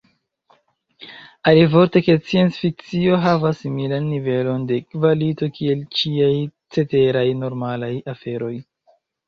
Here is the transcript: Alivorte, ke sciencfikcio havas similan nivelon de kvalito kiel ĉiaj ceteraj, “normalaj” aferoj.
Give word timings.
Alivorte, 1.51 2.01
ke 2.07 2.15
sciencfikcio 2.29 3.19
havas 3.27 3.61
similan 3.67 4.09
nivelon 4.15 4.65
de 4.73 4.81
kvalito 4.89 5.53
kiel 5.61 5.87
ĉiaj 6.01 6.33
ceteraj, 6.79 7.27
“normalaj” 7.47 7.95
aferoj. 8.17 8.55